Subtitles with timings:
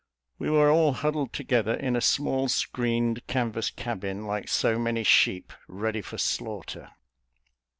[0.39, 5.53] We were all huddled together in a small screened canvas cabin, like so many sheep
[5.67, 6.89] ready for slaughter.